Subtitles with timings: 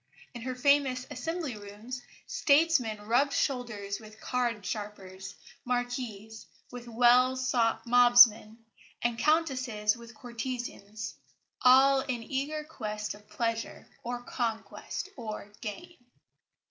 [0.33, 7.35] In her famous Assembly Rooms, statesmen rubbed shoulders with card sharpers, Marquises with swell
[7.85, 8.57] mobsmen,
[9.03, 11.13] and Countesses with courtesans,
[11.61, 15.97] all in eager quest of pleasure or conquest or gain.